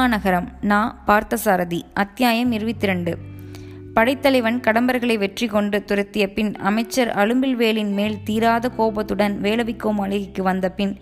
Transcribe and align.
மாநகரம் 0.00 0.46
நா 0.60 0.78
பார்த்தசாரதி 1.06 1.78
அத்தியாயம் 1.94 2.52
இருபத்தி 2.52 2.86
ரெண்டு 2.86 3.12
படைத்தலைவன் 3.94 4.58
கடம்பர்களை 4.60 5.18
வெற்றி 5.18 5.46
கொண்டு 5.46 5.78
துரத்திய 5.84 6.24
பின் 6.28 6.52
அமைச்சர் 6.60 7.10
அலும்பில்வேலின் 7.14 7.90
மேல் 7.92 8.16
தீராத 8.24 8.68
கோபத்துடன் 8.68 9.34
வேலவிக்கோ 9.40 9.90
மாளிகைக்கு 9.92 10.42
வந்த 10.42 10.68
பின் 10.70 10.94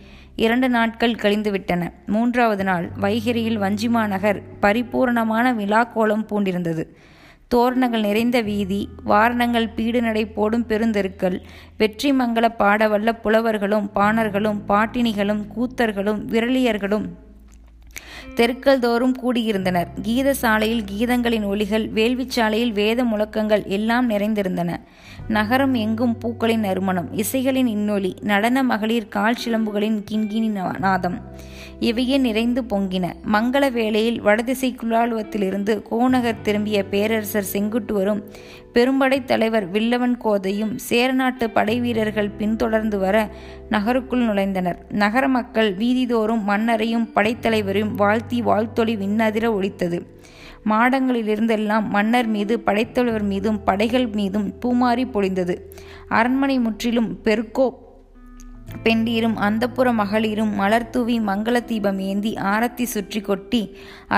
இரண்டு 0.36 0.68
நாட்கள் 0.68 1.14
கழிந்துவிட்டன 1.14 1.90
மூன்றாவது 2.06 2.64
நாள் 2.64 2.88
வைகிரியில் 3.00 3.60
வஞ்சிமா 3.60 4.02
நகர் 4.06 4.40
பரிபூர்ணமான 4.60 5.54
விழாக்கோலம் 5.54 6.26
பூண்டிருந்தது 6.30 6.86
தோரணங்கள் 7.48 8.00
நிறைந்த 8.00 8.40
வீதி 8.42 8.80
வாரணங்கள் 9.04 9.70
பீடு 9.74 10.02
நடை 10.02 10.27
போடும் 10.30 10.66
பெருந்தெருக்கள் 10.66 11.38
வெற்றி 11.77 12.12
மங்கள 12.12 12.48
பாடவல்ல 12.59 13.16
புலவர்களும் 13.23 13.88
பாணர்களும் 13.95 14.60
பாட்டினிகளும் 14.68 15.45
கூத்தர்களும் 15.56 16.23
விரலியர்களும் 16.24 17.09
தெருக்கள் 18.34 18.78
தோறும் 18.78 19.16
கூடியிருந்தனர் 19.23 19.88
கீத 20.02 20.34
சாலையில் 20.34 20.84
கீதங்களின் 20.84 21.45
ஒலிகள் 21.45 21.87
வேள்விச்சாலையில் 21.95 22.73
வேத 22.73 23.05
முழக்கங்கள் 23.05 23.64
எல்லாம் 23.66 24.10
நிறைந்திருந்தன 24.10 24.77
நகரம் 25.28 25.74
எங்கும் 25.74 26.18
பூக்களின் 26.18 26.60
நறுமணம் 26.60 27.09
இசைகளின் 27.12 27.66
இன்னொலி 27.66 28.16
நடன 28.23 28.62
மகளிர் 28.62 29.09
கால் 29.09 29.41
சிலம்புகளின் 29.45 30.05
கிண்கிணி 30.10 30.48
நாதம் 30.78 31.20
இவையே 31.80 32.16
நிறைந்து 32.18 32.60
பொங்கின 32.70 33.06
மங்கள 33.32 33.64
வேளையில் 33.70 34.16
வடதிசை 34.20 34.70
குலாலுவத்திலிருந்து 34.73 35.73
கோநகர் 35.82 36.41
திரும்பிய 36.42 36.78
பேரரசர் 36.84 37.50
செங்குட்டுவரும் 37.52 38.23
பெரும்படை 38.73 39.18
தலைவர் 39.24 39.66
வில்லவன் 39.70 40.16
கோதையும் 40.24 40.74
சேரநாட்டு 40.78 41.46
படை 41.51 41.76
வீரர்கள் 41.80 42.34
பின்தொடர்ந்து 42.37 42.98
வர 42.98 43.16
நகருக்குள் 43.71 44.26
நுழைந்தனர் 44.26 44.80
நகர 44.96 45.24
மக்கள் 45.29 45.71
வீதிதோறும் 45.74 46.45
மன்னரையும் 46.45 47.09
படைத்தலைவரையும் 47.15 47.95
வாழ்த்தி 47.95 48.40
வாழ்த்தொளி 48.43 48.96
விண்ணதிர 48.96 49.46
ஒழித்தது 49.52 50.01
மாடங்களிலிருந்தெல்லாம் 50.65 51.84
மன்னர் 51.88 52.29
மீது 52.29 52.54
படைத்தலைவர் 52.60 53.23
மீதும் 53.23 53.60
படைகள் 53.65 54.09
மீதும் 54.10 54.48
பூமாரி 54.60 55.04
பொழிந்தது 55.12 55.54
அரண்மனை 56.09 56.57
முற்றிலும் 56.59 57.10
பெருக்கோ 57.24 57.68
பெண்டீரும் 58.84 59.37
அந்தப்புற 59.40 59.93
மகளிரும் 59.93 60.54
மலர் 60.54 60.90
தூவி 60.90 61.21
மங்கள 61.21 61.60
தீபம் 61.60 61.98
ஏந்தி 61.98 62.37
ஆரத்தி 62.37 62.84
சுற்றி 62.84 63.21
கொட்டி 63.21 63.76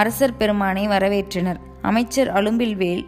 அரசர் 0.00 0.36
பெருமானை 0.36 0.88
வரவேற்றனர் 0.88 1.60
அமைச்சர் 1.82 2.28
அலும்பில் 2.28 2.76
வேல் 2.76 3.04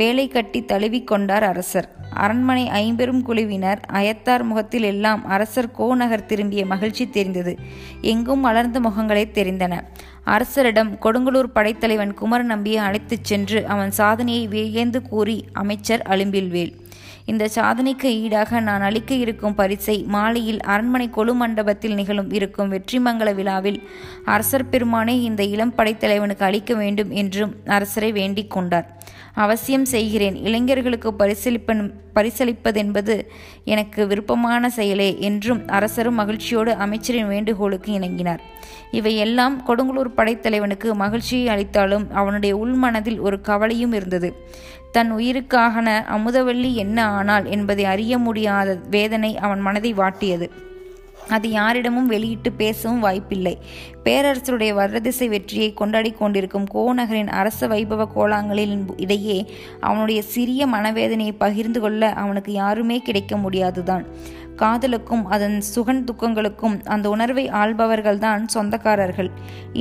வேலை 0.00 0.28
கட்டி 0.28 0.60
தழுவிக்கொண்டார் 0.60 1.42
அரசர் 1.42 1.88
அரண்மனை 2.14 2.68
ஐம்பெரும் 2.68 3.22
குழுவினர் 3.22 3.80
அயத்தார் 3.92 4.42
முகத்தில் 4.42 4.82
எல்லாம் 4.82 5.26
அரசர் 5.26 5.70
கோநகர் 5.70 6.26
திரும்பிய 6.26 6.66
மகிழ்ச்சி 6.66 7.10
தெரிந்தது 7.10 7.58
எங்கும் 8.00 8.40
மலர்ந்த 8.40 8.80
முகங்களே 8.80 9.24
தெரிந்தன 9.32 9.80
அரசரிடம் 10.24 10.98
கொடுங்கலூர் 11.00 11.54
படைத்தலைவன் 11.54 12.14
குமர 12.14 12.42
நம்பியை 12.42 12.84
அழைத்துச் 12.84 13.24
சென்று 13.24 13.66
அவன் 13.66 13.90
சாதனையை 13.90 14.46
வியந்து 14.46 15.02
கூறி 15.02 15.44
அமைச்சர் 15.52 16.02
வேல் 16.48 16.74
இந்த 17.26 17.44
சாதனைக்கு 17.48 18.08
ஈடாக 18.18 18.60
நான் 18.60 18.82
அளிக்க 18.82 19.12
இருக்கும் 19.14 19.54
பரிசை 19.54 19.96
மாலையில் 20.06 20.60
அரண்மனை 20.66 21.06
கொலு 21.10 21.34
மண்டபத்தில் 21.34 21.94
நிகழும் 21.94 22.30
இருக்கும் 22.30 22.72
வெற்றிமங்கல 22.72 23.32
விழாவில் 23.34 23.80
அரசர் 24.26 24.70
பெருமானே 24.70 25.14
இந்த 25.22 25.44
இளம் 25.44 25.76
படைத்தலைவனுக்கு 25.78 26.44
அளிக்க 26.44 26.74
வேண்டும் 26.74 27.12
என்றும் 27.14 27.54
அரசரை 27.68 28.10
வேண்டிக் 28.12 28.50
கொண்டார் 28.50 28.88
அவசியம் 29.36 29.86
செய்கிறேன் 29.86 30.36
இளைஞர்களுக்கு 30.42 31.10
பரிசளிப்பன் 31.18 31.82
பரிசளிப்பதென்பது 32.16 33.14
எனக்கு 33.64 34.00
விருப்பமான 34.06 34.70
செயலே 34.70 35.10
என்றும் 35.20 35.62
அரசரும் 35.68 36.14
மகிழ்ச்சியோடு 36.14 36.72
அமைச்சரின் 36.76 37.30
வேண்டுகோளுக்கு 37.30 37.90
இணங்கினார் 37.92 38.42
இவையெல்லாம் 38.92 39.56
கொடுங்களூர் 39.66 40.16
படைத்தலைவனுக்கு 40.16 40.88
மகிழ்ச்சியை 40.94 41.46
அளித்தாலும் 41.48 42.06
அவனுடைய 42.14 42.52
உள்மனதில் 42.56 43.18
ஒரு 43.18 43.36
கவலையும் 43.40 43.92
இருந்தது 43.92 44.30
தன் 44.92 45.10
உயிருக்காகன 45.12 45.88
அமுதவள்ளி 46.10 46.70
என்ன 46.74 46.98
ஆனால் 47.12 47.46
என்பதை 47.50 47.84
அறிய 47.84 48.18
முடியாத 48.18 48.78
வேதனை 48.90 49.32
அவன் 49.36 49.60
மனதை 49.60 49.92
வாட்டியது 49.94 50.48
அது 51.28 51.48
யாரிடமும் 51.50 52.06
வெளியிட்டு 52.06 52.50
பேசவும் 52.52 53.02
வாய்ப்பில்லை 53.04 53.52
பேரரசருடைய 54.04 54.72
வரதிசை 54.74 55.26
வெற்றியை 55.28 55.68
கொண்டாடி 55.72 56.10
கொண்டிருக்கும் 56.12 56.66
கோநகரின் 56.74 57.30
அரச 57.32 57.68
வைபவ 57.68 58.06
கோலாங்களின் 58.14 58.86
இடையே 58.96 59.38
அவனுடைய 59.80 60.20
சிறிய 60.26 60.66
மனவேதனையை 60.66 61.34
பகிர்ந்து 61.38 61.80
கொள்ள 61.80 62.12
அவனுக்கு 62.14 62.52
யாருமே 62.52 62.96
கிடைக்க 62.98 63.36
முடியாதுதான் 63.36 64.06
காதலுக்கும் 64.56 65.22
அதன் 65.26 65.56
சுகன் 65.74 66.02
துக்கங்களுக்கும் 66.04 66.76
அந்த 66.84 67.06
உணர்வை 67.08 67.44
ஆள்பவர்கள்தான் 67.52 68.42
சொந்தக்காரர்கள் 68.54 69.30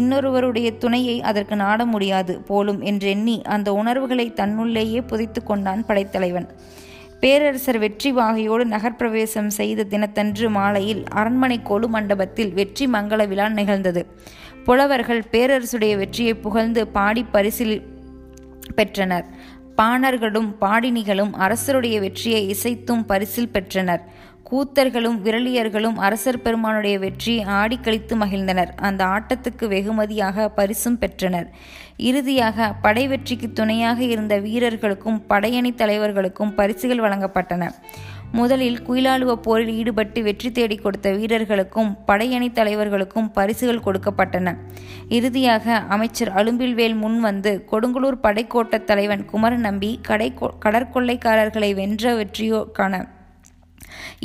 இன்னொருவருடைய 0.00 0.70
துணையை 0.78 1.18
அதற்கு 1.22 1.56
நாட 1.56 1.86
முடியாது 1.86 2.36
போலும் 2.42 2.80
என்றெண்ணி 2.82 3.36
அந்த 3.48 3.70
உணர்வுகளை 3.74 4.28
தன்னுள்ளேயே 4.36 5.02
புதைத்து 5.08 5.44
கொண்டான் 5.44 5.84
படைத்தலைவன் 5.86 6.48
பேரரசர் 7.22 7.78
வெற்றி 7.78 8.10
வாகையோடு 8.12 8.64
நகர்ப்பிரவேசம் 8.66 9.50
செய்த 9.52 9.84
தினத்தன்று 9.84 10.48
மாலையில் 10.50 11.02
அரண்மனை 11.14 11.58
கோலு 11.64 11.88
மண்டபத்தில் 11.88 12.54
வெற்றி 12.54 12.86
மங்கள 12.88 13.28
விழா 13.28 13.48
நிகழ்ந்தது 13.52 14.02
புலவர்கள் 14.64 15.22
பேரரசுடைய 15.32 15.94
வெற்றியை 15.98 16.34
புகழ்ந்து 16.38 16.82
பாடி 16.88 17.24
பரிசில் 17.32 17.78
பெற்றனர் 18.76 19.28
பாணர்களும் 19.76 20.50
பாடினிகளும் 20.62 21.34
அரசருடைய 21.40 21.96
வெற்றியை 22.00 22.42
இசைத்தும் 22.48 23.06
பரிசில் 23.06 23.54
பெற்றனர் 23.54 24.04
கூத்தர்களும் 24.52 25.18
விரலியர்களும் 25.24 26.00
அரசர் 26.00 26.42
பெருமானுடைய 26.42 26.96
வெற்றி 27.00 27.34
ஆடிக்கழித்து 27.56 28.16
மகிழ்ந்தனர் 28.16 28.72
அந்த 28.82 29.02
ஆட்டத்துக்கு 29.08 29.66
வெகுமதியாக 29.68 30.48
பரிசும் 30.56 30.98
பெற்றனர் 30.98 31.48
இறுதியாக 32.02 32.68
படை 32.82 33.04
வெற்றிக்கு 33.08 33.48
துணையாக 33.52 34.00
இருந்த 34.06 34.36
வீரர்களுக்கும் 34.40 35.20
படையணி 35.30 35.72
தலைவர்களுக்கும் 35.76 36.52
பரிசுகள் 36.52 37.04
வழங்கப்பட்டன 37.04 37.70
முதலில் 38.34 38.78
குயிலாளுவ 38.82 39.32
போரில் 39.42 39.72
ஈடுபட்டு 39.74 40.20
வெற்றி 40.22 40.50
தேடி 40.52 40.76
கொடுத்த 40.78 41.08
வீரர்களுக்கும் 41.12 41.90
படையணி 42.08 42.50
தலைவர்களுக்கும் 42.52 43.32
பரிசுகள் 43.32 43.84
கொடுக்கப்பட்டன 43.86 44.56
இறுதியாக 45.10 45.80
அமைச்சர் 45.90 46.34
அலும்பில்வேல் 46.34 46.98
முன் 46.98 47.20
வந்து 47.20 47.54
கொடுங்குளூர் 47.72 48.22
படைக்கோட்டத் 48.24 48.88
தலைவன் 48.88 49.26
குமரன் 49.26 49.62
நம்பி 49.62 49.94
கடை 50.02 50.30
கடற்கொள்ளைக்காரர்களை 50.60 51.72
வென்ற 51.74 52.14
வெற்றியோ 52.16 52.62
காண 52.74 53.04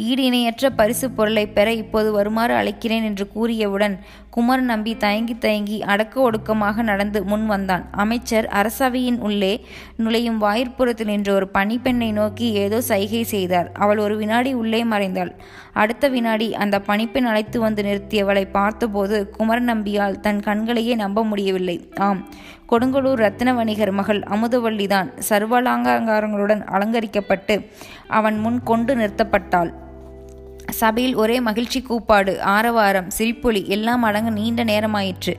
ஈடு 0.00 0.23
இணையற்ற 0.23 0.71
பரிசு 0.71 1.11
பொருளை 1.11 1.47
பெற 1.49 1.69
இப்போது 1.75 2.11
வருமாறு 2.13 2.55
அழைக்கிறேன் 2.55 3.05
என்று 3.05 3.27
கூறியவுடன் 3.35 3.97
குமர் 4.37 4.63
நம்பி 4.63 4.93
தயங்கி 4.97 5.35
தயங்கி 5.35 5.77
அடக்க 5.83 6.15
ஒடுக்கமாக 6.21 6.83
நடந்து 6.83 7.19
முன் 7.25 7.45
வந்தான் 7.47 7.85
அமைச்சர் 7.95 8.47
அரசவையின் 8.53 9.17
உள்ளே 9.19 9.53
நுழையும் 9.97 10.37
வாயிற்புறத்தில் 10.39 11.09
நின்ற 11.09 11.31
ஒரு 11.33 11.47
பணிப்பெண்ணை 11.55 12.09
நோக்கி 12.13 12.49
ஏதோ 12.55 12.79
சைகை 12.81 13.23
செய்தார் 13.27 13.69
அவள் 13.79 14.03
ஒரு 14.03 14.17
வினாடி 14.17 14.53
உள்ளே 14.55 14.81
மறைந்தாள் 14.85 15.33
அடுத்த 15.75 16.09
வினாடி 16.09 16.49
அந்த 16.57 16.83
பணிப்பெண் 16.87 17.27
அழைத்து 17.27 17.61
வந்து 17.61 17.83
நிறுத்தியவளை 17.83 18.45
பார்த்தபோது 18.51 19.17
குமர 19.31 19.59
நம்பியால் 19.67 20.21
தன் 20.21 20.41
கண்களையே 20.41 20.97
நம்ப 20.97 21.25
முடியவில்லை 21.25 21.79
ஆம் 22.01 22.23
கொடுங்கலூர் 22.67 23.25
ரத்ன 23.25 23.55
வணிகர் 23.55 23.95
மகள் 23.95 24.23
அமுதவள்ளிதான் 24.31 25.11
சர்வலாங்காரங்களுடன் 25.31 26.63
அலங்கரிக்கப்பட்டு 26.69 27.57
அவன் 28.13 28.39
முன் 28.39 28.61
கொண்டு 28.65 28.95
நிறுத்தப்பட்டாள் 28.97 29.73
சபையில் 30.73 31.15
ஒரே 31.15 31.37
மகிழ்ச்சி 31.41 31.81
கூப்பாடு 31.81 32.33
ஆரவாரம் 32.47 33.09
சிரிப்பொலி 33.11 33.61
எல்லாம் 33.69 34.03
அடங்க 34.03 34.31
நீண்ட 34.31 34.63
நேரமாயிற்று 34.65 35.33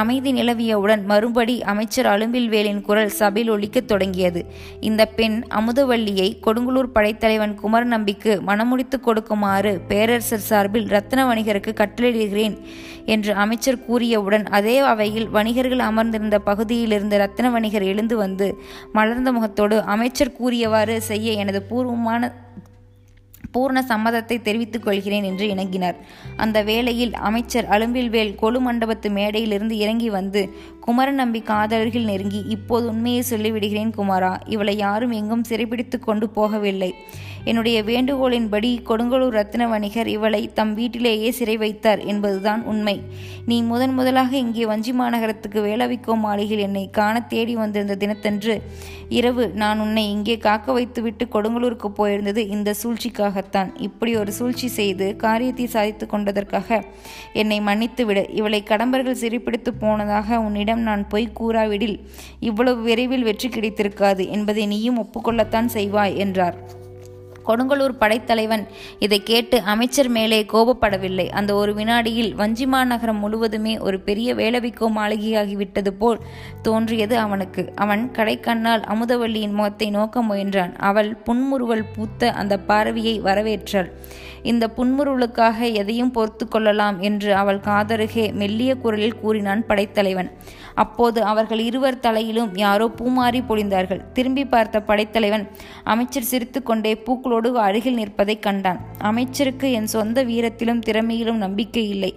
அமைதி 0.00 0.30
நிலவியவுடன் 0.32 1.02
மறுபடி 1.04 1.56
அமைச்சர் 1.62 2.06
அலும்பில்வேலின் 2.06 2.82
குரல் 2.82 3.12
சபையில் 3.12 3.50
ஒழிக்கத் 3.50 3.88
தொடங்கியது 3.88 4.42
இந்த 4.80 5.04
பெண் 5.10 5.38
அமுதவள்ளியை 5.50 6.28
கொடுங்குளூர் 6.46 6.92
படைத்தலைவன் 6.92 7.54
குமர 7.54 7.84
நம்பிக்கு 7.84 8.34
மனமுடித்து 8.40 8.98
கொடுக்குமாறு 9.00 9.72
பேரரசர் 9.88 10.46
சார்பில் 10.48 10.88
ரத்ன 10.88 11.26
வணிகருக்கு 11.26 11.74
கட்டளையிடுகிறேன் 11.74 12.56
என்று 13.04 13.32
அமைச்சர் 13.34 13.84
கூறியவுடன் 13.86 14.44
அதே 14.50 14.76
அவையில் 14.84 15.28
வணிகர்கள் 15.28 15.82
அமர்ந்திருந்த 15.82 16.38
பகுதியிலிருந்து 16.40 17.16
ரத்ன 17.18 17.50
வணிகர் 17.50 17.82
எழுந்து 17.82 18.16
வந்து 18.16 18.48
மலர்ந்த 18.92 19.32
முகத்தோடு 19.32 19.78
அமைச்சர் 19.86 20.36
கூறியவாறு 20.36 20.96
செய்ய 21.02 21.32
எனது 21.32 21.62
பூர்வமான 21.62 22.30
பூர்ண 23.58 23.78
சம்மதத்தை 23.88 24.36
தெரிவித்துக் 24.42 24.84
கொள்கிறேன் 24.84 25.24
என்று 25.24 25.44
இணங்கினார் 25.48 25.96
அந்த 26.36 26.58
வேளையில் 26.62 27.14
அமைச்சர் 27.20 27.70
அலும்பில்வேல் 27.70 28.34
கொலு 28.34 28.60
மண்டபத்து 28.60 29.10
மேடையிலிருந்து 29.10 29.76
இறங்கி 29.78 30.10
வந்து 30.10 30.42
குமரன் 30.80 31.14
நம்பி 31.14 31.40
காதலர்கள் 31.42 32.04
நெருங்கி 32.04 32.42
இப்போது 32.48 32.86
உண்மையை 32.86 33.22
சொல்லிவிடுகிறேன் 33.30 33.90
குமாரா 33.96 34.30
இவளை 34.46 34.76
யாரும் 34.76 35.12
எங்கும் 35.12 35.48
சிறைபிடித்து 35.48 35.98
கொண்டு 35.98 36.28
போகவில்லை 36.36 36.90
என்னுடைய 37.44 37.78
வேண்டுகோளின்படி 37.82 38.70
கொடுங்கலூர் 38.84 39.36
ரத்ன 39.38 39.68
வணிகர் 39.68 40.08
இவளை 40.08 40.42
தம் 40.52 40.74
வீட்டிலேயே 40.74 41.30
சிறை 41.30 41.56
வைத்தார் 41.56 42.00
என்பதுதான் 42.04 42.62
உண்மை 42.64 42.96
நீ 43.46 43.56
முதன் 43.62 43.94
முதலாக 43.94 44.32
இங்கே 44.36 44.64
வஞ்சி 44.64 44.92
மாநகரத்துக்கு 44.92 45.60
வேளவிக்கோ 45.62 46.14
மாளிகையில் 46.18 46.64
என்னை 46.64 46.84
காண 46.90 47.14
தேடி 47.26 47.54
வந்திருந்த 47.54 47.96
தினத்தன்று 47.96 48.56
இரவு 49.08 49.44
நான் 49.54 49.78
உன்னை 49.80 50.04
இங்கே 50.10 50.36
காக்க 50.38 50.72
வைத்துவிட்டு 50.72 51.26
கொடுங்கலூருக்கு 51.32 51.88
போயிருந்தது 51.96 52.42
இந்த 52.48 52.74
சூழ்ச்சிக்காகத்தான் 52.82 53.70
இப்படி 53.78 54.12
ஒரு 54.16 54.32
சூழ்ச்சி 54.32 54.68
செய்து 54.68 55.16
காரியத்தை 55.16 55.66
சாதித்து 55.66 56.06
கொண்டதற்காக 56.06 56.80
என்னை 57.32 57.60
மன்னித்துவிடு 57.60 58.24
இவளை 58.32 58.62
கடம்பர்கள் 58.62 59.20
சிரிப்பிடித்து 59.20 59.72
போனதாக 59.74 60.40
உன்னிடம் 60.40 60.82
நான் 60.82 61.04
போய் 61.08 61.34
கூறாவிடில் 61.40 61.96
இவ்வளவு 62.40 62.82
விரைவில் 62.82 63.22
வெற்றி 63.22 63.48
கிடைத்திருக்காது 63.48 64.26
என்பதை 64.28 64.66
நீயும் 64.66 65.00
ஒப்புக்கொள்ளத்தான் 65.00 65.70
செய்வாய் 65.74 66.18
என்றார் 66.18 66.58
கொடுங்கலூர் 67.48 67.94
படைத்தலைவன் 67.98 68.64
இதை 68.98 69.18
கேட்டு 69.22 69.56
அமைச்சர் 69.64 70.10
மேலே 70.10 70.40
கோபப்படவில்லை 70.52 71.26
அந்த 71.30 71.54
ஒரு 71.54 71.74
வினாடியில் 71.74 72.32
வஞ்சிமா 72.36 72.80
நகரம் 72.84 73.20
முழுவதுமே 73.20 73.74
ஒரு 73.78 73.98
பெரிய 74.00 74.34
வேளவிக்கோ 74.34 74.88
மாளிகையாகிவிட்டது 74.96 75.92
போல் 75.98 76.22
தோன்றியது 76.62 77.16
அவனுக்கு 77.18 77.64
அவன் 77.76 78.04
கடைக்கண்ணால் 78.16 78.86
அமுதவல்லியின் 78.88 79.54
முகத்தை 79.54 79.90
நோக்க 79.90 80.22
முயன்றான் 80.22 80.72
அவள் 80.82 81.10
புன்முறுவல் 81.24 81.86
பூத்த 81.94 82.32
அந்த 82.32 82.54
பார்வையை 82.66 83.16
வரவேற்றாள் 83.20 83.90
இந்த 84.42 84.64
புன்முருளுக்காக 84.76 85.58
எதையும் 85.72 86.12
பொறுத்து 86.12 86.44
கொள்ளலாம் 86.48 86.96
என்று 87.00 87.30
அவள் 87.34 87.64
காதருகே 87.64 88.24
மெல்லிய 88.32 88.72
குரலில் 88.76 89.18
கூறினான் 89.20 89.62
படைத்தலைவன் 89.66 90.28
அப்போது 90.74 91.20
அவர்கள் 91.22 91.60
இருவர் 91.60 92.00
தலையிலும் 92.00 92.52
யாரோ 92.56 92.86
பூமாறி 92.98 93.40
பொழிந்தார்கள் 93.48 94.02
திரும்பி 94.12 94.44
பார்த்த 94.44 94.80
படைத்தலைவன் 94.80 95.44
அமைச்சர் 95.84 96.28
சிரித்துக்கொண்டே 96.30 96.92
பூக்களோடு 97.06 97.37
வீரத்தோடு 97.40 97.64
அருகில் 97.64 97.98
நிற்பதைக் 97.98 98.42
கண்டான் 98.42 98.78
அமைச்சருக்கு 99.00 99.66
என் 99.72 99.88
சொந்த 99.88 100.18
வீரத்திலும் 100.24 100.80
திறமையிலும் 100.80 101.38
நம்பிக்கை 101.38 101.84
இல்லை 101.88 102.10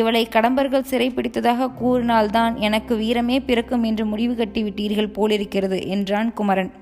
இவளை 0.00 0.22
கடம்பர்கள் 0.30 0.88
சிறைப்பிடித்ததாக 0.90 1.70
கூறினால்தான் 1.80 2.56
எனக்கு 2.60 2.96
வீரமே 2.96 3.38
பிறக்கும் 3.44 3.84
என்று 3.84 4.06
முடிவு 4.06 4.34
கட்டிவிட்டீர்கள் 4.34 5.14
போலிருக்கிறது 5.14 5.80
என்றான் 5.88 6.30
குமரன் 6.32 6.70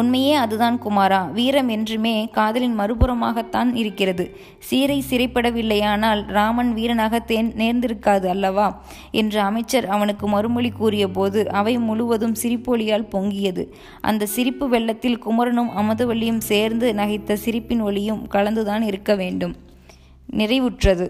உண்மையே 0.00 0.34
அதுதான் 0.34 0.76
குமாரா 0.84 1.18
வீரம் 1.32 1.68
என்றுமே 1.68 2.14
காதலின் 2.30 2.76
மறுபுறமாகத்தான் 2.80 3.70
இருக்கிறது 3.74 4.24
சீரை 4.58 4.98
சிறைப்படவில்லையானால் 5.10 6.22
ராமன் 6.28 6.70
வீரனாக 6.72 7.20
தேன் 7.24 7.50
நேர்ந்திருக்காது 7.56 8.26
அல்லவா 8.26 8.68
என்று 9.12 9.40
அமைச்சர் 9.40 9.88
அவனுக்கு 9.88 10.28
மறுமொழி 10.28 10.70
கூறிய 10.72 11.06
போது 11.10 11.42
அவை 11.52 11.74
முழுவதும் 11.78 12.36
சிரிப்பொலியால் 12.42 13.10
பொங்கியது 13.12 13.64
அந்த 14.00 14.26
சிரிப்பு 14.26 14.68
வெள்ளத்தில் 14.68 15.18
குமரனும் 15.18 15.72
அமதுவள்ளியும் 15.76 16.44
சேர்ந்து 16.44 16.88
நகைத்த 16.94 17.38
சிரிப்பின் 17.44 17.82
ஒளியும் 17.82 18.22
கலந்துதான் 18.28 18.82
இருக்க 18.82 19.14
வேண்டும் 19.14 19.54
நிறைவுற்றது 20.32 21.08